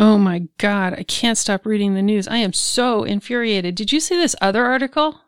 [0.00, 2.28] Oh my God, I can't stop reading the news.
[2.28, 3.74] I am so infuriated.
[3.74, 5.22] Did you see this other article?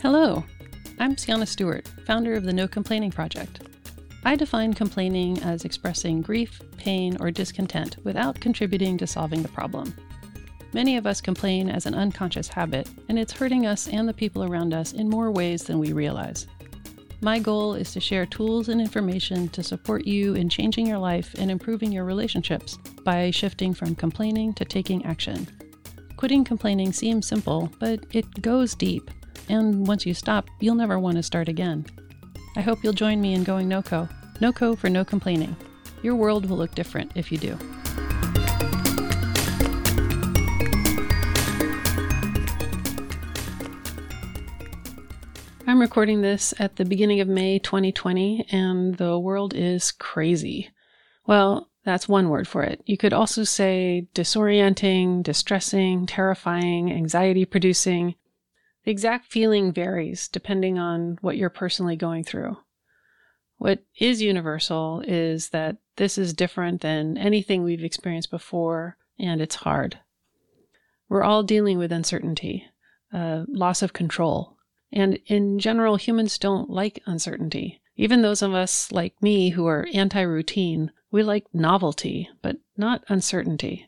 [0.00, 0.42] Hello,
[0.98, 3.68] I'm Cianna Stewart, founder of the No Complaining Project.
[4.24, 9.94] I define complaining as expressing grief, pain, or discontent without contributing to solving the problem.
[10.74, 14.42] Many of us complain as an unconscious habit, and it's hurting us and the people
[14.42, 16.46] around us in more ways than we realize.
[17.20, 21.34] My goal is to share tools and information to support you in changing your life
[21.38, 25.46] and improving your relationships by shifting from complaining to taking action.
[26.16, 29.10] Quitting complaining seems simple, but it goes deep,
[29.48, 31.84] and once you stop, you'll never want to start again.
[32.56, 34.08] I hope you'll join me in going NoCo.
[34.40, 35.54] NoCo for no complaining.
[36.02, 37.58] Your world will look different if you do.
[45.72, 50.68] I'm recording this at the beginning of May 2020, and the world is crazy.
[51.26, 52.82] Well, that's one word for it.
[52.84, 58.16] You could also say disorienting, distressing, terrifying, anxiety producing.
[58.84, 62.58] The exact feeling varies depending on what you're personally going through.
[63.56, 69.54] What is universal is that this is different than anything we've experienced before, and it's
[69.54, 70.00] hard.
[71.08, 72.66] We're all dealing with uncertainty,
[73.10, 74.58] uh, loss of control,
[74.92, 77.80] and in general, humans don't like uncertainty.
[77.96, 83.04] Even those of us like me who are anti routine, we like novelty, but not
[83.08, 83.86] uncertainty.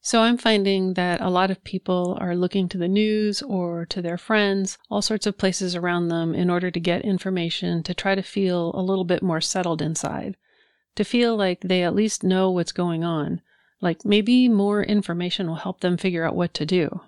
[0.00, 4.00] So I'm finding that a lot of people are looking to the news or to
[4.00, 8.14] their friends, all sorts of places around them, in order to get information to try
[8.14, 10.36] to feel a little bit more settled inside,
[10.94, 13.42] to feel like they at least know what's going on,
[13.80, 17.00] like maybe more information will help them figure out what to do.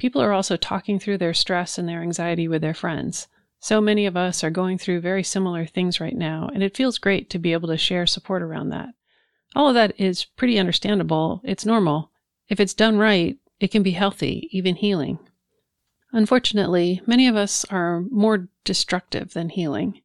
[0.00, 3.28] People are also talking through their stress and their anxiety with their friends.
[3.58, 6.96] So many of us are going through very similar things right now, and it feels
[6.96, 8.94] great to be able to share support around that.
[9.54, 11.42] All of that is pretty understandable.
[11.44, 12.12] It's normal.
[12.48, 15.18] If it's done right, it can be healthy, even healing.
[16.12, 20.00] Unfortunately, many of us are more destructive than healing.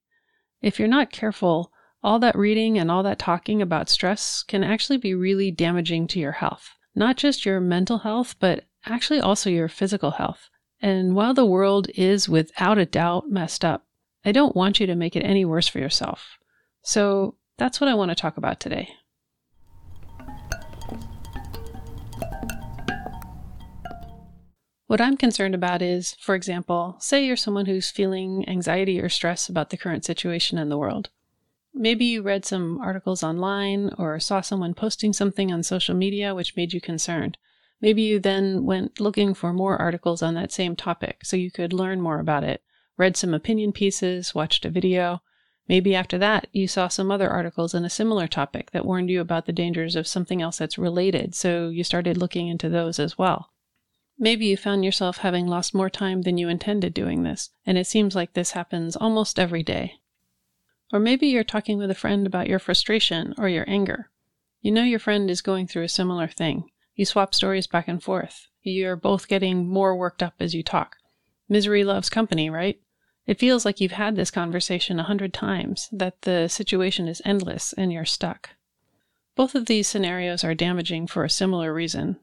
[0.62, 1.72] If you're not careful,
[2.04, 6.20] all that reading and all that talking about stress can actually be really damaging to
[6.20, 6.72] your health.
[6.96, 10.50] Not just your mental health, but actually also your physical health.
[10.82, 13.86] And while the world is without a doubt messed up,
[14.24, 16.38] I don't want you to make it any worse for yourself.
[16.82, 18.90] So that's what I want to talk about today.
[24.88, 29.50] What I'm concerned about is, for example, say you're someone who's feeling anxiety or stress
[29.50, 31.10] about the current situation in the world.
[31.74, 36.56] Maybe you read some articles online or saw someone posting something on social media which
[36.56, 37.38] made you concerned.
[37.82, 41.74] Maybe you then went looking for more articles on that same topic so you could
[41.74, 42.64] learn more about it,
[42.98, 45.22] read some opinion pieces, watched a video.
[45.68, 49.20] Maybe after that, you saw some other articles on a similar topic that warned you
[49.20, 53.18] about the dangers of something else that's related, so you started looking into those as
[53.18, 53.52] well.
[54.18, 57.88] Maybe you found yourself having lost more time than you intended doing this, and it
[57.88, 59.96] seems like this happens almost every day.
[60.94, 64.12] Or maybe you're talking with a friend about your frustration or your anger.
[64.62, 68.02] You know your friend is going through a similar thing, you swap stories back and
[68.02, 68.48] forth.
[68.64, 70.96] You're both getting more worked up as you talk.
[71.48, 72.80] Misery loves company, right?
[73.28, 77.74] It feels like you've had this conversation a hundred times, that the situation is endless
[77.74, 78.52] and you're stuck.
[79.36, 82.18] Both of these scenarios are damaging for a similar reason.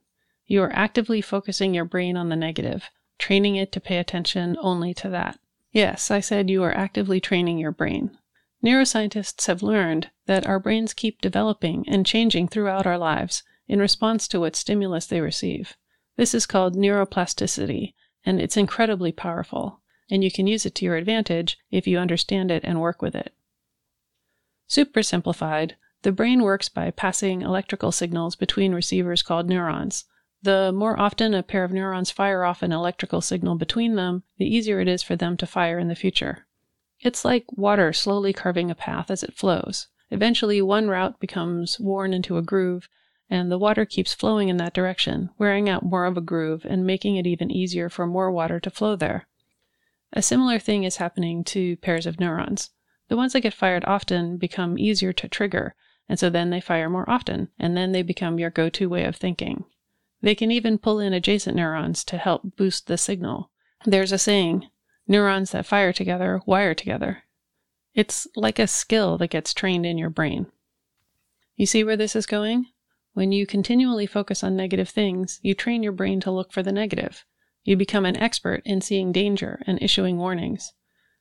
[0.47, 4.95] You are actively focusing your brain on the negative, training it to pay attention only
[4.95, 5.39] to that.
[5.73, 8.17] Yes, I said you are actively training your brain.
[8.65, 14.27] Neuroscientists have learned that our brains keep developing and changing throughout our lives, in response
[14.29, 15.77] to what stimulus they receive.
[16.17, 19.81] This is called neuroplasticity, and it's incredibly powerful,
[20.11, 23.15] and you can use it to your advantage if you understand it and work with
[23.15, 23.33] it.
[24.67, 30.05] Super simplified, the brain works by passing electrical signals between receivers called neurons.
[30.43, 34.47] The more often a pair of neurons fire off an electrical signal between them, the
[34.47, 36.47] easier it is for them to fire in the future.
[37.01, 39.89] It's like water slowly carving a path as it flows.
[40.11, 42.89] Eventually, one route becomes worn into a groove,
[43.33, 46.85] and the water keeps flowing in that direction, wearing out more of a groove and
[46.85, 49.27] making it even easier for more water to flow there.
[50.13, 52.73] A similar thing is happening to pairs of neurons.
[53.09, 55.75] The ones that get fired often become easier to trigger,
[56.11, 59.05] and so then they fire more often, and then they become your go to way
[59.05, 59.65] of thinking.
[60.21, 63.51] They can even pull in adjacent neurons to help boost the signal.
[63.87, 64.69] There's a saying
[65.09, 67.23] neurons that fire together wire together.
[67.95, 70.53] It's like a skill that gets trained in your brain.
[71.57, 72.67] You see where this is going?
[73.15, 76.73] When you continually focus on negative things, you train your brain to look for the
[76.73, 77.25] negative.
[77.63, 80.73] You become an expert in seeing danger and issuing warnings.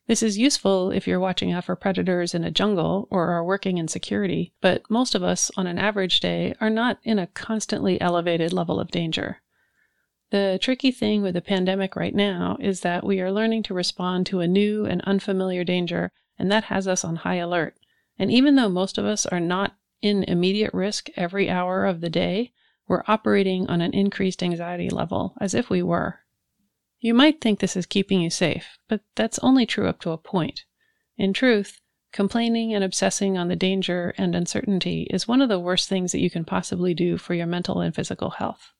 [0.07, 3.77] This is useful if you're watching out for predators in a jungle or are working
[3.77, 7.99] in security, but most of us on an average day are not in a constantly
[8.01, 9.41] elevated level of danger.
[10.31, 14.25] The tricky thing with the pandemic right now is that we are learning to respond
[14.27, 17.75] to a new and unfamiliar danger, and that has us on high alert.
[18.17, 22.09] And even though most of us are not in immediate risk every hour of the
[22.09, 22.53] day,
[22.87, 26.19] we're operating on an increased anxiety level, as if we were.
[26.99, 30.17] You might think this is keeping you safe, but that's only true up to a
[30.17, 30.65] point.
[31.17, 31.79] In truth,
[32.11, 36.19] complaining and obsessing on the danger and uncertainty is one of the worst things that
[36.19, 38.73] you can possibly do for your mental and physical health.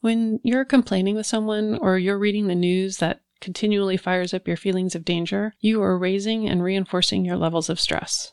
[0.00, 4.56] When you're complaining with someone or you're reading the news that continually fires up your
[4.56, 8.32] feelings of danger, you are raising and reinforcing your levels of stress.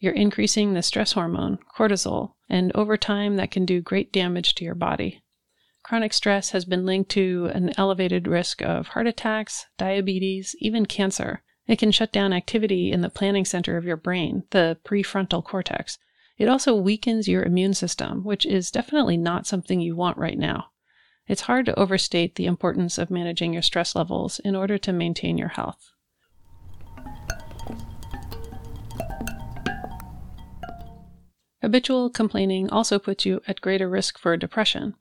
[0.00, 4.64] You're increasing the stress hormone, cortisol, and over time that can do great damage to
[4.64, 5.22] your body.
[5.82, 11.42] Chronic stress has been linked to an elevated risk of heart attacks, diabetes, even cancer.
[11.66, 15.98] It can shut down activity in the planning center of your brain, the prefrontal cortex.
[16.38, 20.70] It also weakens your immune system, which is definitely not something you want right now.
[21.28, 25.36] It's hard to overstate the importance of managing your stress levels in order to maintain
[25.36, 25.89] your health.
[31.70, 34.96] Habitual complaining also puts you at greater risk for depression.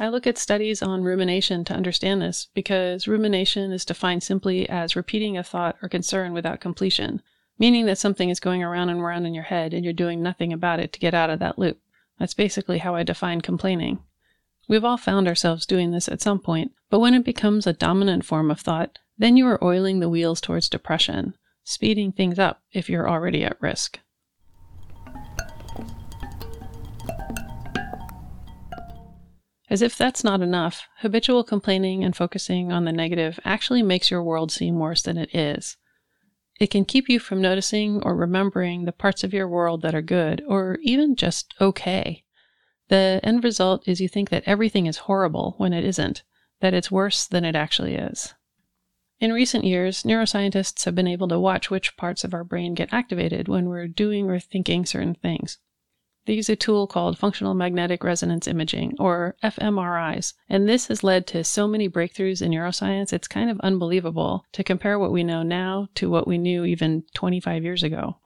[0.00, 4.94] I look at studies on rumination to understand this because rumination is defined simply as
[4.94, 7.22] repeating a thought or concern without completion,
[7.58, 10.52] meaning that something is going around and around in your head and you're doing nothing
[10.52, 11.80] about it to get out of that loop.
[12.20, 13.98] That's basically how I define complaining.
[14.68, 18.24] We've all found ourselves doing this at some point, but when it becomes a dominant
[18.24, 22.88] form of thought, then you are oiling the wheels towards depression, speeding things up if
[22.88, 23.98] you're already at risk.
[29.68, 34.22] As if that's not enough, habitual complaining and focusing on the negative actually makes your
[34.22, 35.76] world seem worse than it is.
[36.60, 40.02] It can keep you from noticing or remembering the parts of your world that are
[40.02, 42.24] good, or even just okay.
[42.88, 46.22] The end result is you think that everything is horrible when it isn't,
[46.60, 48.34] that it's worse than it actually is.
[49.18, 52.92] In recent years, neuroscientists have been able to watch which parts of our brain get
[52.92, 55.58] activated when we're doing or thinking certain things.
[56.26, 61.24] They use a tool called functional magnetic resonance imaging, or fMRIs, and this has led
[61.28, 65.44] to so many breakthroughs in neuroscience, it's kind of unbelievable to compare what we know
[65.44, 68.16] now to what we knew even 25 years ago.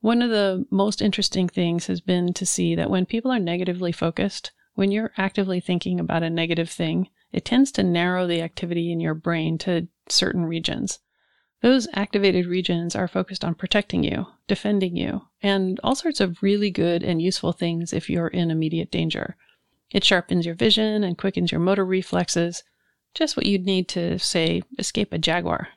[0.00, 3.90] One of the most interesting things has been to see that when people are negatively
[3.90, 8.92] focused, when you're actively thinking about a negative thing, it tends to narrow the activity
[8.92, 11.00] in your brain to certain regions.
[11.60, 16.70] Those activated regions are focused on protecting you, defending you, and all sorts of really
[16.70, 19.36] good and useful things if you're in immediate danger.
[19.90, 22.62] It sharpens your vision and quickens your motor reflexes,
[23.12, 25.68] just what you'd need to, say, escape a jaguar.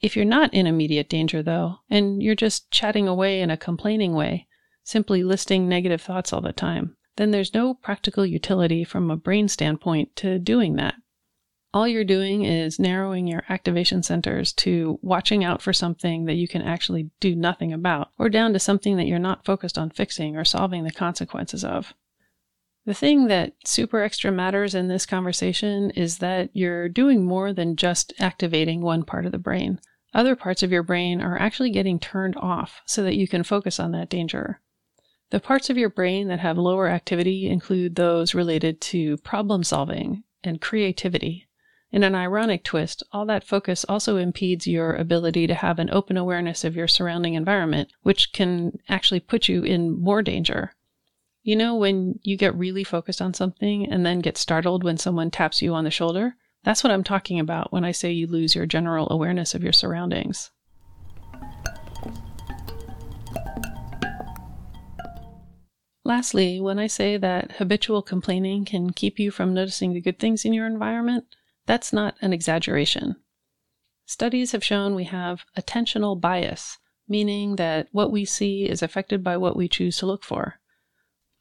[0.00, 4.14] If you're not in immediate danger, though, and you're just chatting away in a complaining
[4.14, 4.46] way,
[4.82, 9.48] simply listing negative thoughts all the time, then there's no practical utility from a brain
[9.48, 10.94] standpoint to doing that
[11.76, 16.48] all you're doing is narrowing your activation centers to watching out for something that you
[16.48, 20.38] can actually do nothing about, or down to something that you're not focused on fixing
[20.38, 21.92] or solving the consequences of.
[22.86, 27.76] The thing that super extra matters in this conversation is that you're doing more than
[27.76, 29.78] just activating one part of the brain.
[30.14, 33.78] Other parts of your brain are actually getting turned off so that you can focus
[33.78, 34.62] on that danger.
[35.28, 40.22] The parts of your brain that have lower activity include those related to problem solving
[40.42, 41.45] and creativity.
[41.92, 46.16] In an ironic twist, all that focus also impedes your ability to have an open
[46.16, 50.72] awareness of your surrounding environment, which can actually put you in more danger.
[51.42, 55.30] You know, when you get really focused on something and then get startled when someone
[55.30, 56.34] taps you on the shoulder?
[56.64, 59.72] That's what I'm talking about when I say you lose your general awareness of your
[59.72, 60.50] surroundings.
[66.04, 70.44] Lastly, when I say that habitual complaining can keep you from noticing the good things
[70.44, 71.26] in your environment,
[71.66, 73.16] that's not an exaggeration.
[74.06, 79.36] Studies have shown we have attentional bias, meaning that what we see is affected by
[79.36, 80.60] what we choose to look for.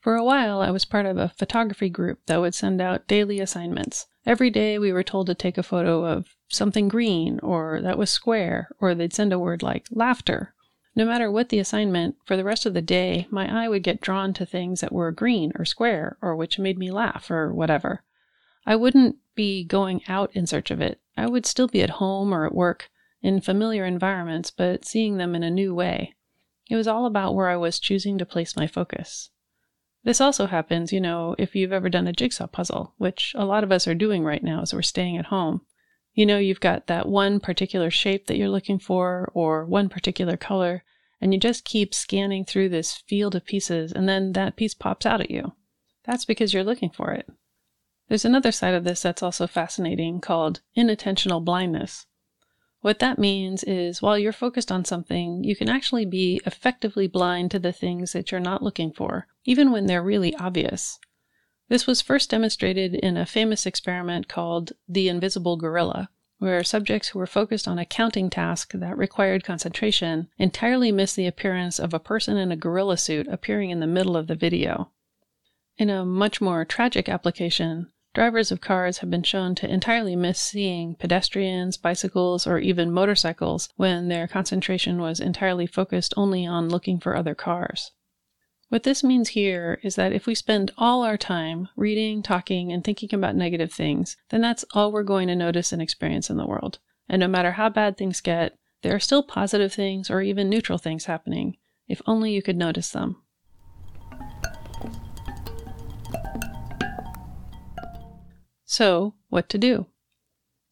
[0.01, 3.39] For a while, I was part of a photography group that would send out daily
[3.39, 4.08] assignments.
[4.25, 8.10] Every day, we were told to take a photo of something green or that was
[8.10, 10.53] square, or they'd send a word like laughter.
[10.96, 14.01] No matter what the assignment, for the rest of the day, my eye would get
[14.01, 18.03] drawn to things that were green or square or which made me laugh or whatever.
[18.65, 21.00] I wouldn't be going out in search of it.
[21.18, 22.89] I would still be at home or at work
[23.22, 26.15] in familiar environments, but seeing them in a new way.
[26.70, 29.30] It was all about where I was choosing to place my focus.
[30.04, 33.63] This also happens, you know, if you've ever done a jigsaw puzzle, which a lot
[33.63, 35.62] of us are doing right now as we're staying at home.
[36.13, 40.38] You know, you've got that one particular shape that you're looking for or one particular
[40.38, 40.84] color,
[41.20, 45.06] and you just keep scanning through this field of pieces, and then that piece pops
[45.06, 45.54] out at you.
[46.06, 47.27] That's because you're looking for it.
[48.08, 52.06] There's another side of this that's also fascinating called inattentional blindness.
[52.82, 57.50] What that means is while you're focused on something, you can actually be effectively blind
[57.52, 61.00] to the things that you're not looking for, even when they're really obvious.
[61.68, 67.18] This was first demonstrated in a famous experiment called the invisible gorilla, where subjects who
[67.18, 72.00] were focused on a counting task that required concentration entirely missed the appearance of a
[72.00, 74.92] person in a gorilla suit appearing in the middle of the video.
[75.80, 80.39] In a much more tragic application, drivers of cars have been shown to entirely miss
[80.39, 86.98] seeing pedestrians, bicycles, or even motorcycles when their concentration was entirely focused only on looking
[86.98, 87.91] for other cars.
[88.69, 92.84] What this means here is that if we spend all our time reading, talking, and
[92.84, 96.48] thinking about negative things, then that's all we're going to notice and experience in the
[96.48, 96.79] world.
[97.10, 100.77] And no matter how bad things get, there are still positive things or even neutral
[100.77, 101.57] things happening,
[101.88, 103.17] if only you could notice them.
[108.65, 109.86] So, what to do?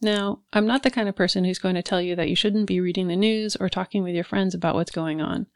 [0.01, 2.67] Now, I'm not the kind of person who's going to tell you that you shouldn't
[2.67, 5.47] be reading the news or talking with your friends about what's going on.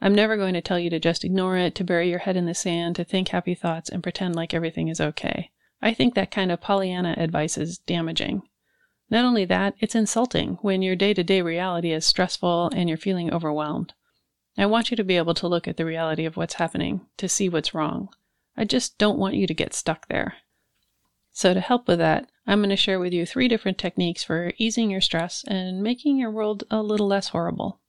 [0.00, 2.46] I'm never going to tell you to just ignore it, to bury your head in
[2.46, 5.52] the sand, to think happy thoughts, and pretend like everything is okay.
[5.80, 8.42] I think that kind of Pollyanna advice is damaging.
[9.08, 12.98] Not only that, it's insulting when your day to day reality is stressful and you're
[12.98, 13.92] feeling overwhelmed.
[14.58, 17.28] I want you to be able to look at the reality of what's happening, to
[17.28, 18.08] see what's wrong.
[18.56, 20.38] I just don't want you to get stuck there.
[21.32, 24.52] So, to help with that, I'm going to share with you three different techniques for
[24.58, 27.80] easing your stress and making your world a little less horrible.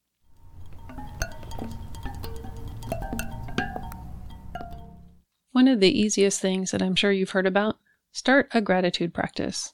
[5.51, 7.77] One of the easiest things that I'm sure you've heard about
[8.11, 9.73] start a gratitude practice.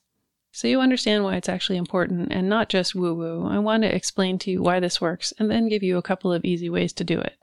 [0.51, 3.47] So you understand why it's actually important and not just woo woo.
[3.47, 6.33] I want to explain to you why this works and then give you a couple
[6.33, 7.37] of easy ways to do it.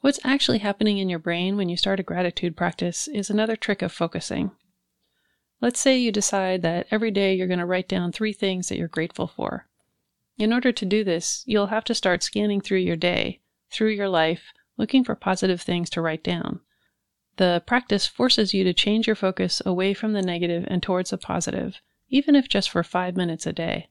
[0.00, 3.82] What's actually happening in your brain when you start a gratitude practice is another trick
[3.82, 4.50] of focusing.
[5.64, 8.76] Let's say you decide that every day you're going to write down three things that
[8.76, 9.66] you're grateful for.
[10.36, 13.40] In order to do this, you'll have to start scanning through your day,
[13.70, 16.60] through your life, looking for positive things to write down.
[17.38, 21.16] The practice forces you to change your focus away from the negative and towards the
[21.16, 21.80] positive,
[22.10, 23.88] even if just for five minutes a day.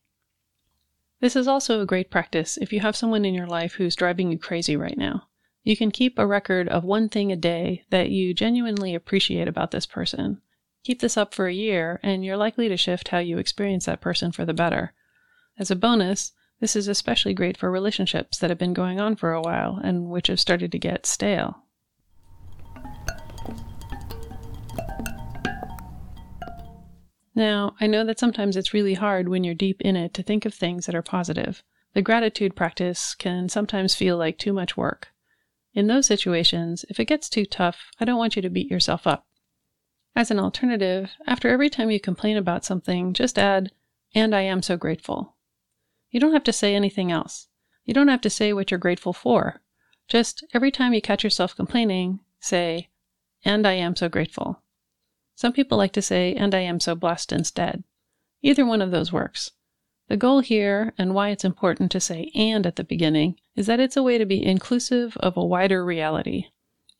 [1.22, 4.32] This is also a great practice if you have someone in your life who's driving
[4.32, 5.24] you crazy right now.
[5.64, 9.72] You can keep a record of one thing a day that you genuinely appreciate about
[9.72, 10.40] this person.
[10.84, 14.02] Keep this up for a year, and you're likely to shift how you experience that
[14.02, 14.94] person for the better.
[15.58, 19.32] As a bonus, this is especially great for relationships that have been going on for
[19.32, 21.64] a while and which have started to get stale.
[27.34, 30.46] Now, I know that sometimes it's really hard when you're deep in it to think
[30.46, 31.64] of things that are positive.
[31.94, 35.10] The gratitude practice can sometimes feel like too much work.
[35.74, 39.08] In those situations, if it gets too tough, I don't want you to beat yourself
[39.08, 39.26] up.
[40.16, 43.72] As an alternative, after every time you complain about something, just add,
[44.14, 45.36] and I am so grateful.
[46.12, 47.48] You don't have to say anything else.
[47.84, 49.62] You don't have to say what you're grateful for.
[50.08, 52.90] Just every time you catch yourself complaining, say,
[53.44, 54.62] and I am so grateful.
[55.36, 57.84] Some people like to say, and I am so blessed instead.
[58.44, 59.52] Either one of those works.
[60.10, 63.80] The goal here, and why it's important to say and at the beginning, is that
[63.80, 66.50] it's a way to be inclusive of a wider reality.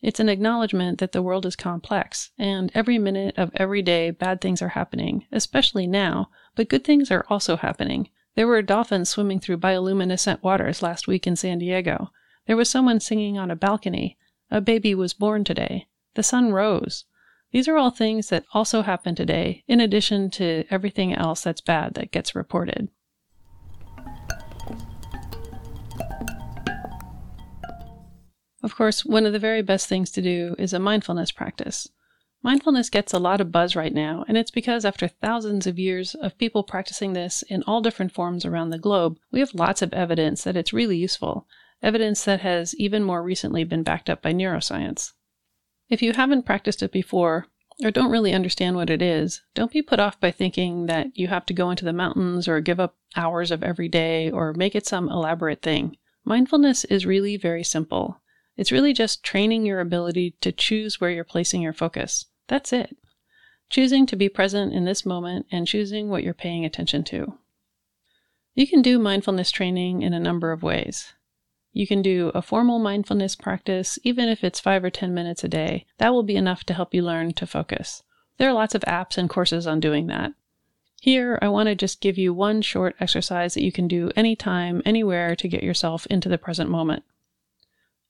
[0.04, 4.42] It's an acknowledgement that the world is complex, and every minute of every day bad
[4.42, 8.10] things are happening, especially now, but good things are also happening.
[8.34, 12.10] There were dolphins swimming through bioluminescent waters last week in San Diego.
[12.46, 14.18] There was someone singing on a balcony.
[14.50, 15.86] A baby was born today.
[16.16, 17.06] The sun rose.
[17.52, 21.94] These are all things that also happen today, in addition to everything else that's bad
[21.94, 22.90] that gets reported.
[28.64, 31.86] Of course, one of the very best things to do is a mindfulness practice.
[32.42, 36.14] Mindfulness gets a lot of buzz right now, and it's because after thousands of years
[36.14, 39.92] of people practicing this in all different forms around the globe, we have lots of
[39.92, 41.46] evidence that it's really useful,
[41.82, 45.12] evidence that has even more recently been backed up by neuroscience.
[45.90, 47.48] If you haven't practiced it before,
[47.84, 51.28] or don't really understand what it is, don't be put off by thinking that you
[51.28, 54.74] have to go into the mountains or give up hours of every day or make
[54.74, 55.98] it some elaborate thing.
[56.24, 58.22] Mindfulness is really very simple.
[58.56, 62.26] It's really just training your ability to choose where you're placing your focus.
[62.48, 62.96] That's it.
[63.68, 67.38] Choosing to be present in this moment and choosing what you're paying attention to.
[68.54, 71.12] You can do mindfulness training in a number of ways.
[71.72, 75.48] You can do a formal mindfulness practice, even if it's five or 10 minutes a
[75.48, 75.86] day.
[75.98, 78.04] That will be enough to help you learn to focus.
[78.38, 80.32] There are lots of apps and courses on doing that.
[81.00, 84.82] Here, I want to just give you one short exercise that you can do anytime,
[84.84, 87.02] anywhere to get yourself into the present moment.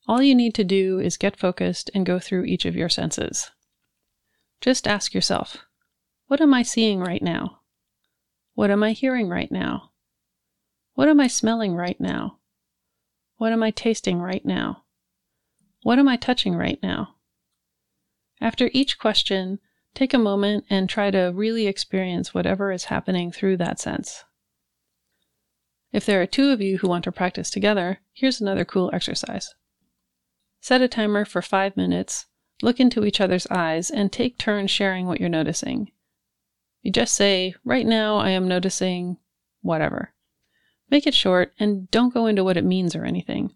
[0.07, 3.51] All you need to do is get focused and go through each of your senses.
[4.61, 5.59] Just ask yourself
[6.27, 7.61] what am I seeing right now?
[8.55, 9.91] What am I hearing right now?
[10.95, 12.39] What am I smelling right now?
[13.37, 14.85] What am I tasting right now?
[15.83, 17.17] What am I touching right now?
[18.41, 19.59] After each question,
[19.95, 24.25] take a moment and try to really experience whatever is happening through that sense.
[25.93, 29.55] If there are two of you who want to practice together, here's another cool exercise.
[30.65, 32.25] Set a timer for five minutes,
[32.63, 35.93] look into each other's eyes, and take turns sharing what you're noticing.
[36.81, 39.19] You just say, Right now I am noticing
[39.61, 40.15] whatever.
[40.89, 43.53] Make it short and don't go into what it means or anything.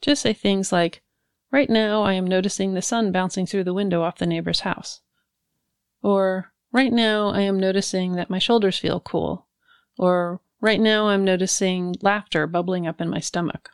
[0.00, 1.02] Just say things like,
[1.50, 5.00] Right now I am noticing the sun bouncing through the window off the neighbor's house.
[6.00, 9.48] Or, Right now I am noticing that my shoulders feel cool.
[9.98, 13.70] Or, Right now I'm noticing laughter bubbling up in my stomach.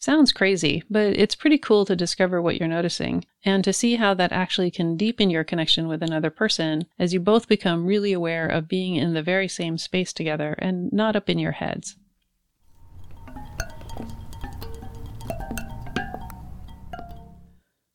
[0.00, 4.14] Sounds crazy, but it's pretty cool to discover what you're noticing and to see how
[4.14, 8.46] that actually can deepen your connection with another person as you both become really aware
[8.46, 11.96] of being in the very same space together and not up in your heads.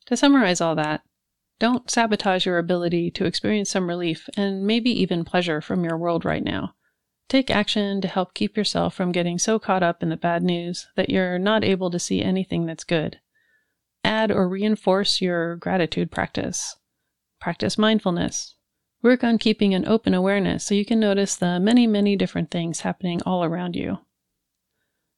[0.06, 1.02] To summarize all that,
[1.58, 6.24] don't sabotage your ability to experience some relief and maybe even pleasure from your world
[6.24, 6.76] right now.
[7.28, 10.88] Take action to help keep yourself from getting so caught up in the bad news
[10.96, 13.20] that you're not able to see anything that's good.
[14.04, 16.76] Add or reinforce your gratitude practice.
[17.40, 18.56] Practice mindfulness.
[19.02, 22.82] Work on keeping an open awareness so you can notice the many, many different things
[22.82, 24.00] happening all around you.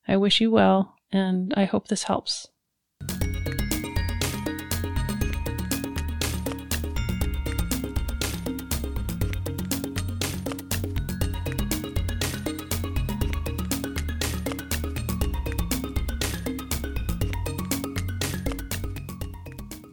[0.07, 2.47] I wish you well, and I hope this helps.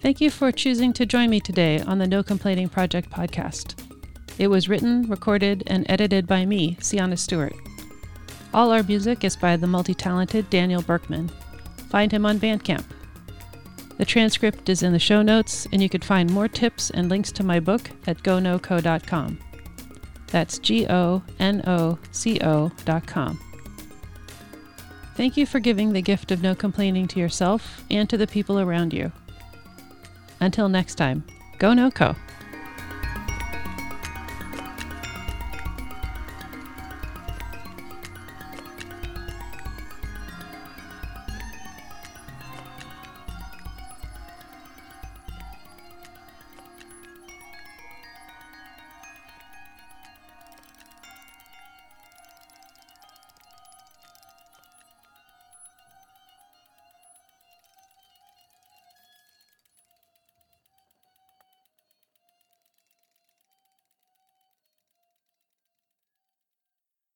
[0.05, 3.75] Thank you for choosing to join me today on the No Complaining Project podcast.
[4.39, 7.55] It was written, recorded, and edited by me, Cianna Stewart.
[8.53, 11.31] All our music is by the multi talented Daniel Berkman.
[11.89, 12.85] Find him on Bandcamp.
[13.97, 17.33] The transcript is in the show notes, and you can find more tips and links
[17.33, 19.39] to my book at gonoco.com.
[20.27, 23.41] That's G O N O C O.com.
[25.15, 28.61] Thank you for giving the gift of no complaining to yourself and to the people
[28.61, 29.11] around you.
[30.41, 31.25] Until next time,
[31.59, 32.17] go NoCo.